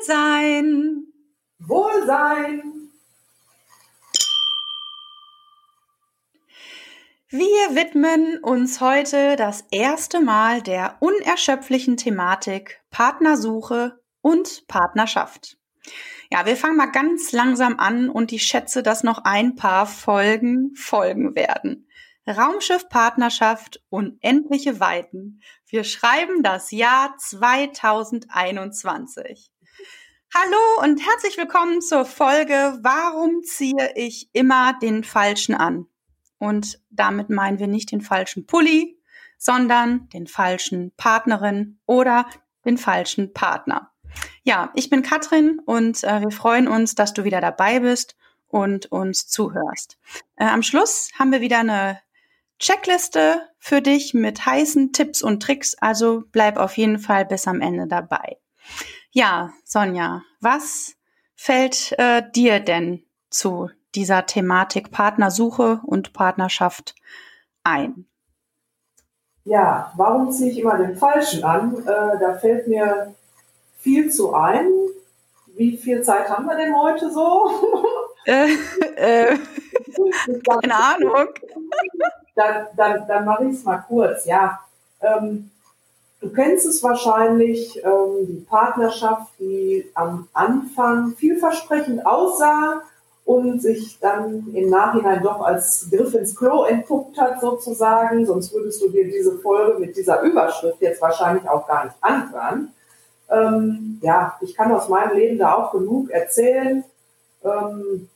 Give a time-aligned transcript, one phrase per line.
[0.00, 1.04] Wohlsein.
[1.58, 2.62] Wohlsein.
[7.28, 15.58] Wir widmen uns heute das erste Mal der unerschöpflichen Thematik Partnersuche und Partnerschaft.
[16.30, 20.74] Ja, wir fangen mal ganz langsam an und ich schätze, dass noch ein paar Folgen
[20.76, 21.86] folgen werden.
[22.26, 25.42] Raumschiff Partnerschaft unendliche Weiten.
[25.66, 29.49] Wir schreiben das Jahr 2021.
[30.32, 35.86] Hallo und herzlich willkommen zur Folge Warum ziehe ich immer den falschen an?
[36.38, 38.96] Und damit meinen wir nicht den falschen Pulli,
[39.38, 42.26] sondern den falschen Partnerin oder
[42.64, 43.90] den falschen Partner.
[44.44, 48.14] Ja, ich bin Katrin und äh, wir freuen uns, dass du wieder dabei bist
[48.46, 49.98] und uns zuhörst.
[50.36, 52.00] Äh, am Schluss haben wir wieder eine
[52.60, 57.60] Checkliste für dich mit heißen Tipps und Tricks, also bleib auf jeden Fall bis am
[57.60, 58.38] Ende dabei.
[59.12, 60.94] Ja, Sonja, was
[61.34, 66.94] fällt äh, dir denn zu dieser Thematik Partnersuche und Partnerschaft
[67.64, 68.06] ein?
[69.44, 71.76] Ja, warum ziehe ich immer den Falschen an?
[71.82, 73.14] Äh, da fällt mir
[73.78, 74.68] viel zu ein.
[75.46, 77.50] Wie viel Zeit haben wir denn heute so?
[78.26, 78.52] Äh,
[78.96, 79.34] äh,
[80.60, 81.28] keine Ahnung.
[82.34, 84.26] Dann, dann, dann mache ich es mal kurz.
[84.26, 84.60] Ja,
[85.00, 85.50] ähm,
[86.20, 92.82] du kennst es wahrscheinlich, ähm, die Partnerschaft, die am Anfang vielversprechend aussah
[93.24, 98.26] und sich dann im Nachhinein doch als Griff ins Klo entpuppt hat sozusagen.
[98.26, 102.72] Sonst würdest du dir diese Folge mit dieser Überschrift jetzt wahrscheinlich auch gar nicht anhören.
[103.30, 106.84] Ähm, ja, ich kann aus meinem Leben da auch genug erzählen.
[107.44, 108.08] Ähm,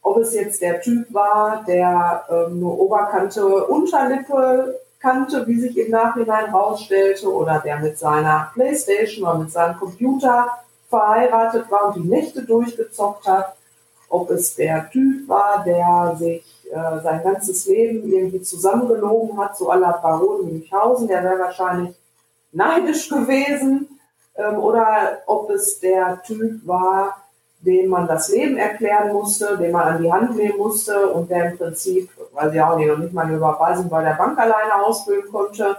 [0.00, 5.90] ob es jetzt der Typ war, der ähm, nur Oberkante, Unterlippe kannte, wie sich im
[5.90, 10.46] Nachhinein rausstellte, oder der mit seiner Playstation oder mit seinem Computer
[10.88, 13.56] verheiratet war und die Nächte durchgezockt hat.
[14.08, 19.70] Ob es der Typ war, der sich äh, sein ganzes Leben irgendwie zusammengelogen hat, so
[19.70, 21.94] aller Baron Münchhausen, der wäre wahrscheinlich
[22.52, 23.98] neidisch gewesen
[24.36, 27.22] ähm, oder ob es der Typ war,
[27.60, 31.52] dem man das Leben erklären musste, den man an die Hand nehmen musste und der
[31.52, 34.84] im Prinzip, weil sie auch nicht, noch nicht mal eine Überweisung bei der Bank alleine
[34.84, 35.76] ausfüllen konnte.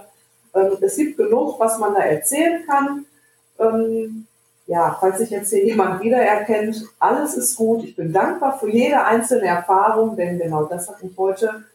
[0.53, 3.05] Ähm, es gibt genug, was man da erzählen kann.
[3.59, 4.27] Ähm,
[4.65, 7.83] ja, falls sich jetzt hier jemand wiedererkennt, alles ist gut.
[7.83, 11.65] Ich bin dankbar für jede einzelne Erfahrung, denn genau das hat mich heute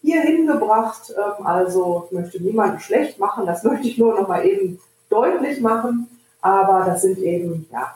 [0.00, 1.12] hier hingebracht.
[1.16, 5.60] Ähm, also ich möchte niemanden schlecht machen, das möchte ich nur noch mal eben deutlich
[5.60, 6.08] machen.
[6.40, 7.94] Aber das sind eben ja,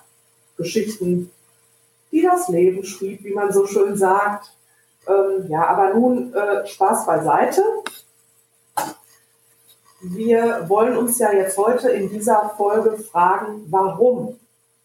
[0.57, 1.33] Geschichten,
[2.13, 4.53] die das Leben schrieb, wie man so schön sagt.
[5.09, 7.62] Ähm, ja, aber nun äh, Spaß beiseite.
[10.00, 14.39] Wir wollen uns ja jetzt heute in dieser Folge fragen, warum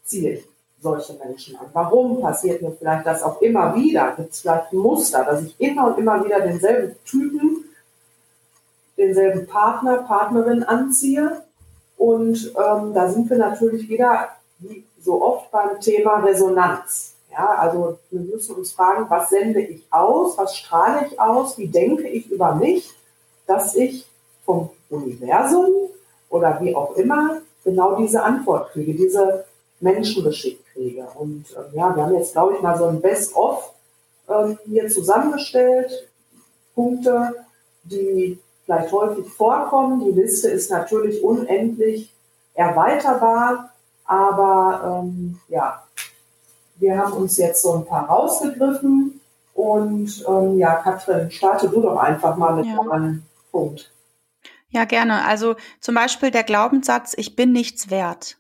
[0.04, 0.48] ziehe ich
[0.82, 1.68] solche Menschen an?
[1.74, 4.14] Warum passiert mir vielleicht das auch immer wieder?
[4.16, 7.66] Gibt es vielleicht ein Muster, dass ich immer und immer wieder denselben Typen,
[8.98, 11.44] denselben Partner, Partnerin anziehe?
[11.98, 14.30] Und ähm, da sind wir natürlich wieder,
[14.60, 17.14] wie so oft, beim Thema Resonanz.
[17.32, 21.68] Ja, also wir müssen uns fragen, was sende ich aus, was strahle ich aus, wie
[21.68, 22.92] denke ich über mich,
[23.48, 24.06] dass ich
[24.46, 25.72] vom Universum
[26.30, 29.46] oder wie auch immer genau diese Antwort kriege, diese
[29.80, 31.08] Menschengeschick kriege.
[31.16, 33.74] Und ähm, ja, wir haben jetzt, glaube ich, mal so ein Best-of
[34.30, 36.10] ähm, hier zusammengestellt.
[36.76, 37.46] Punkte,
[37.84, 40.04] die vielleicht häufig vorkommen.
[40.06, 42.14] Die Liste ist natürlich unendlich
[42.54, 43.72] erweiterbar,
[44.06, 45.84] aber ähm, ja,
[46.82, 49.22] wir haben uns jetzt so ein paar rausgegriffen
[49.54, 52.80] und ähm, ja, Katrin, starte du doch einfach mal mit ja.
[52.92, 53.94] einem Punkt.
[54.70, 55.24] Ja, gerne.
[55.26, 58.38] Also zum Beispiel der Glaubenssatz, ich bin nichts wert.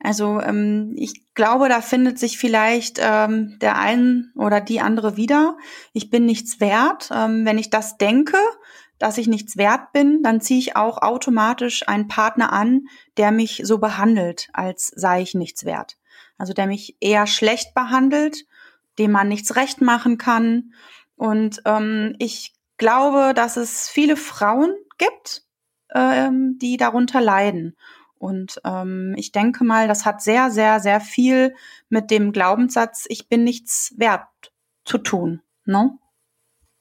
[0.00, 5.56] Also ähm, ich glaube, da findet sich vielleicht ähm, der ein oder die andere wieder.
[5.92, 7.10] Ich bin nichts wert.
[7.14, 8.38] Ähm, wenn ich das denke,
[8.98, 12.82] dass ich nichts wert bin, dann ziehe ich auch automatisch einen Partner an,
[13.16, 15.96] der mich so behandelt, als sei ich nichts wert.
[16.42, 18.46] Also der mich eher schlecht behandelt,
[18.98, 20.72] dem man nichts recht machen kann.
[21.14, 25.46] Und ähm, ich glaube, dass es viele Frauen gibt,
[25.94, 27.76] ähm, die darunter leiden.
[28.18, 31.54] Und ähm, ich denke mal, das hat sehr, sehr, sehr viel
[31.88, 34.26] mit dem Glaubenssatz, ich bin nichts wert
[34.84, 35.42] zu tun.
[35.64, 35.96] Ne?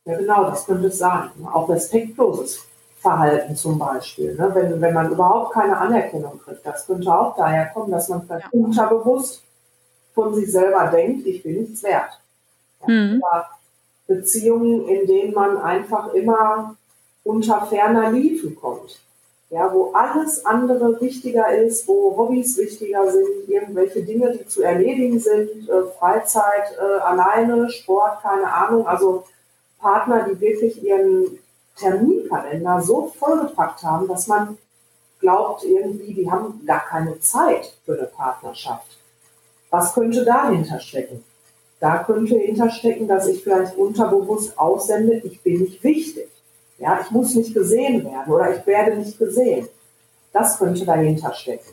[0.06, 1.30] Ja, genau, das könnte es sein.
[1.46, 2.66] Auch respektloses
[2.98, 4.34] Verhalten zum Beispiel.
[4.34, 4.50] Ne?
[4.56, 8.46] Wenn, wenn man überhaupt keine Anerkennung kriegt, das könnte auch daher kommen, dass man vielleicht
[8.46, 8.60] ja.
[8.60, 9.44] unterbewusst
[10.13, 12.19] von sich selber denkt, ich bin nichts wert.
[12.88, 13.22] Mhm.
[14.08, 16.75] Beziehungen, in denen man einfach immer
[17.24, 19.00] unter ferner Liefen kommt.
[19.52, 25.19] ja, wo alles andere wichtiger ist, wo Hobbys wichtiger sind, irgendwelche Dinge, die zu erledigen
[25.19, 29.25] sind, äh, Freizeit äh, alleine, Sport, keine Ahnung, also
[29.80, 31.38] Partner, die wirklich ihren
[31.75, 34.58] Terminkalender so vollgepackt haben, dass man
[35.19, 39.00] glaubt irgendwie, die haben gar keine Zeit für eine Partnerschaft.
[39.71, 41.23] Was könnte dahinter stecken?
[41.79, 46.27] Da könnte hinterstecken, dass ich vielleicht unterbewusst aussende, ich bin nicht wichtig.
[46.77, 49.68] Ja, ich muss nicht gesehen werden oder ich werde nicht gesehen.
[50.31, 51.69] Das könnte dahinter stecken.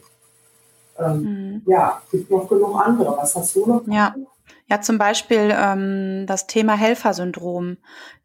[0.98, 1.62] Ähm, mhm.
[1.66, 3.16] Ja, gibt noch genug andere.
[3.16, 3.82] Was hast du noch?
[3.86, 4.14] Ja.
[4.70, 7.78] Ja, zum Beispiel ähm, das Thema Helfersyndrom.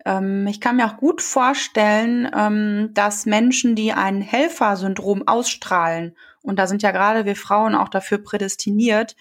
[0.06, 6.60] Ähm, ich kann mir auch gut vorstellen, ähm, dass Menschen, die ein Helfersyndrom ausstrahlen, und
[6.60, 9.16] da sind ja gerade wir Frauen auch dafür prädestiniert,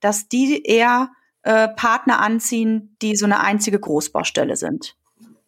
[0.00, 1.10] dass die eher
[1.42, 4.96] äh, Partner anziehen, die so eine einzige Großbaustelle sind.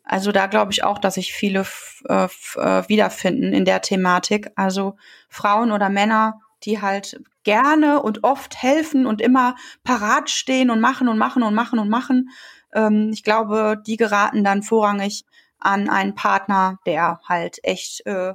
[0.05, 1.65] Also da glaube ich auch, dass sich viele
[2.09, 4.51] äh, äh, wiederfinden in der Thematik.
[4.57, 4.97] Also
[5.29, 9.55] Frauen oder Männer, die halt gerne und oft helfen und immer
[9.85, 12.31] parat stehen und machen und machen und machen und machen.
[12.75, 15.25] Ähm, ich glaube, die geraten dann vorrangig
[15.61, 18.35] an einen Partner, der halt echt äh,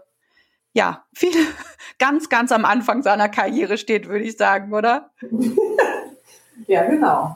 [0.75, 1.31] ja viel
[1.99, 5.09] ganz ganz am Anfang seiner Karriere steht, würde ich sagen, oder?
[6.67, 7.35] ja, genau.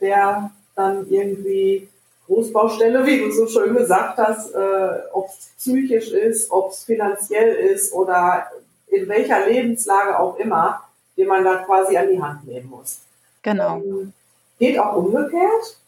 [0.00, 1.88] Der dann irgendwie
[2.26, 7.54] Großbaustelle, wie du so schön gesagt hast, äh, ob es psychisch ist, ob es finanziell
[7.54, 8.46] ist oder
[8.88, 10.82] in welcher Lebenslage auch immer,
[11.16, 13.00] den man da quasi an die Hand nehmen muss.
[13.42, 13.76] Genau.
[13.76, 14.12] Ähm,
[14.58, 15.78] geht auch umgekehrt.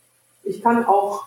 [0.44, 1.26] Ich kann auch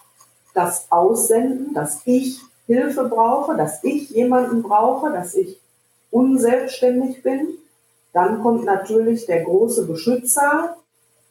[0.53, 5.59] das aussenden, dass ich Hilfe brauche, dass ich jemanden brauche, dass ich
[6.11, 7.49] unselbstständig bin.
[8.13, 10.77] Dann kommt natürlich der große Beschützer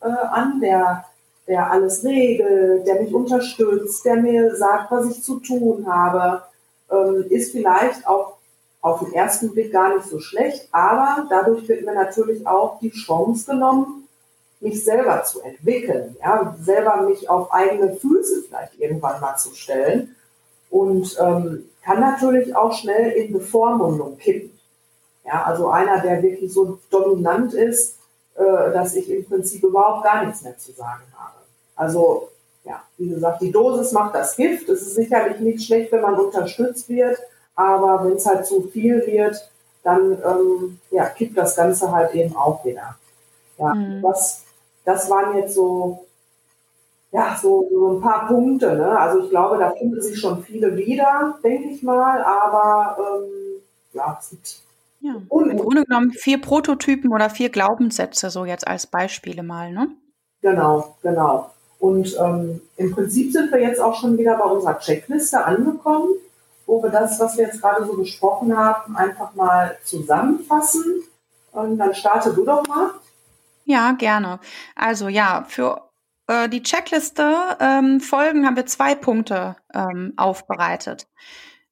[0.00, 1.05] äh, an, der
[1.46, 6.43] der alles regelt, der mich unterstützt, der mir sagt, was ich zu tun habe,
[6.90, 8.37] ähm, ist vielleicht auch
[8.81, 12.90] auf den ersten Blick gar nicht so schlecht, aber dadurch wird mir natürlich auch die
[12.90, 14.08] Chance genommen,
[14.61, 20.14] mich selber zu entwickeln, ja, selber mich auf eigene Füße vielleicht irgendwann mal zu stellen
[20.72, 24.58] und ähm, kann natürlich auch schnell in Bevormundung kippen.
[25.24, 27.98] Ja, also einer, der wirklich so dominant ist,
[28.34, 31.36] äh, dass ich im Prinzip überhaupt gar nichts mehr zu sagen habe.
[31.76, 32.30] Also,
[32.64, 34.69] ja, wie gesagt, die Dosis macht das Gift.
[34.70, 37.19] Es ist sicherlich nicht schlecht, wenn man unterstützt wird,
[37.54, 39.36] aber wenn es halt zu viel wird,
[39.82, 42.96] dann ähm, ja, kippt das Ganze halt eben auch wieder.
[43.58, 44.02] Ja, mhm.
[44.02, 44.42] was,
[44.86, 46.06] das waren jetzt so,
[47.12, 48.75] ja, so, so ein paar Punkte.
[48.75, 48.99] Ne?
[48.99, 53.62] Also ich glaube, da finden sich schon viele wieder, denke ich mal, aber ähm,
[53.93, 54.62] ja, es gibt
[55.03, 55.17] ja.
[55.17, 59.88] Im Grunde genommen vier Prototypen oder vier Glaubenssätze, so jetzt als Beispiele mal, ne?
[60.43, 61.50] Genau, genau.
[61.81, 66.08] Und ähm, im Prinzip sind wir jetzt auch schon wieder bei unserer Checkliste angekommen,
[66.67, 71.03] wo wir das, was wir jetzt gerade so besprochen haben, einfach mal zusammenfassen.
[71.50, 72.91] Und dann starte du doch mal.
[73.65, 74.38] Ja, gerne.
[74.76, 75.82] Also ja, für
[76.32, 81.06] äh, die Checkliste ähm, Folgen haben wir zwei Punkte ähm, aufbereitet.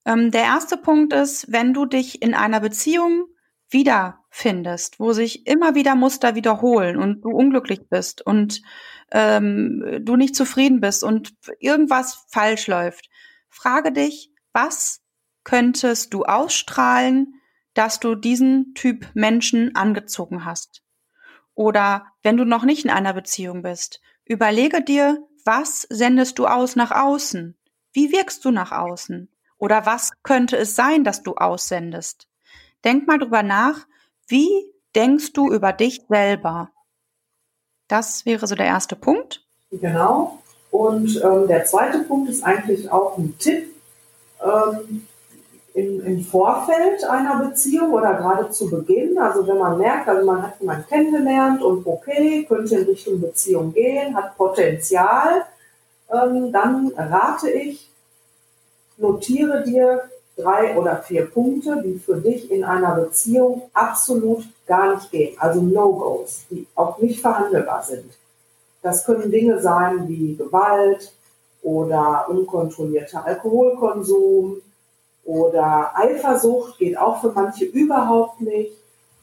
[0.05, 3.27] Ähm, der erste Punkt ist, wenn du dich in einer Beziehung
[3.71, 8.63] wiederfindest, wo sich immer wieder Muster wiederholen und du unglücklich bist und
[9.13, 13.09] ähm, du nicht zufrieden bist und irgendwas falsch läuft,
[13.49, 15.01] frage dich, was
[15.45, 17.35] könntest du ausstrahlen,
[17.75, 20.83] dass du diesen Typ Menschen angezogen hast?
[21.55, 24.01] Oder wenn du noch nicht in einer Beziehung bist,
[24.31, 27.57] überlege dir, was sendest du aus nach außen?
[27.93, 29.29] Wie wirkst du nach außen?
[29.59, 32.29] Oder was könnte es sein, dass du aussendest?
[32.85, 33.87] Denk mal drüber nach,
[34.29, 34.49] wie
[34.95, 36.71] denkst du über dich selber?
[37.89, 39.45] Das wäre so der erste Punkt.
[39.73, 40.41] Genau.
[40.71, 43.75] Und ähm, der zweite Punkt ist eigentlich auch ein Tipp
[44.41, 45.09] ähm,
[45.75, 49.19] im, im, Vorfeld einer Beziehung oder gerade zu Beginn.
[49.19, 53.73] Also wenn man merkt, also man hat jemanden kennengelernt und okay, könnte in Richtung Beziehung
[53.73, 55.45] gehen, hat Potenzial,
[56.11, 57.89] ähm, dann rate ich,
[58.97, 60.03] notiere dir
[60.37, 65.37] drei oder vier Punkte, die für dich in einer Beziehung absolut gar nicht gehen.
[65.39, 68.11] Also No-Gos, die auch nicht verhandelbar sind.
[68.83, 71.13] Das können Dinge sein wie Gewalt
[71.63, 74.63] oder unkontrollierter Alkoholkonsum
[75.25, 78.73] oder Eifersucht geht auch für manche überhaupt nicht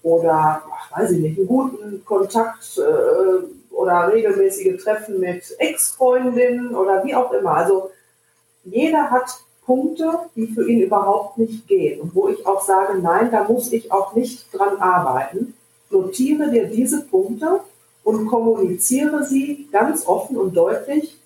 [0.03, 7.03] oder, ach, weiß ich nicht, einen guten Kontakt äh, oder regelmäßige Treffen mit Ex-Freundinnen oder
[7.03, 7.51] wie auch immer.
[7.51, 7.91] Also
[8.63, 13.29] jeder hat Punkte, die für ihn überhaupt nicht gehen und wo ich auch sage, nein,
[13.31, 15.53] da muss ich auch nicht dran arbeiten.
[15.89, 17.59] Notiere dir diese Punkte
[18.03, 21.17] und kommuniziere sie ganz offen und deutlich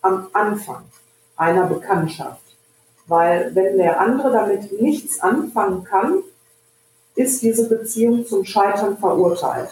[0.00, 0.84] am Anfang
[1.36, 2.51] einer Bekanntschaft.
[3.06, 6.22] Weil wenn der andere damit nichts anfangen kann,
[7.14, 9.70] ist diese Beziehung zum Scheitern verurteilt.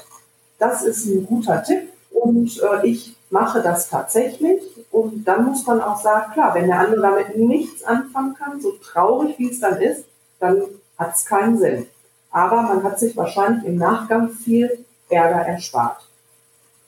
[0.58, 4.62] Das ist ein guter Tipp und äh, ich mache das tatsächlich.
[4.90, 8.72] Und dann muss man auch sagen, klar, wenn der andere damit nichts anfangen kann, so
[8.72, 10.04] traurig wie es dann ist,
[10.40, 10.62] dann
[10.98, 11.86] hat es keinen Sinn.
[12.30, 16.08] Aber man hat sich wahrscheinlich im Nachgang viel Ärger erspart.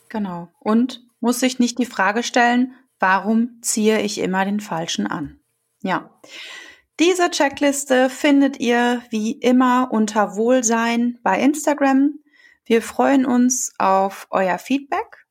[0.08, 0.49] Genau.
[0.61, 5.38] Und muss sich nicht die Frage stellen, warum ziehe ich immer den Falschen an?
[5.82, 6.10] Ja.
[7.00, 12.18] Diese Checkliste findet ihr wie immer unter Wohlsein bei Instagram.
[12.64, 15.26] Wir freuen uns auf euer Feedback.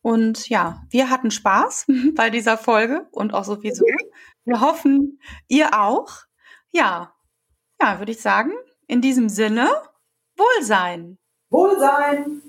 [0.00, 3.84] Und ja, wir hatten Spaß bei dieser Folge und auch sowieso.
[4.44, 6.10] Wir hoffen, ihr auch.
[6.72, 7.14] Ja,
[7.80, 8.52] ja, würde ich sagen,
[8.86, 9.70] in diesem Sinne,
[10.36, 11.18] Wohlsein.
[11.50, 12.42] Wohlsein.